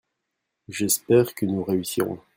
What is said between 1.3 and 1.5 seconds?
que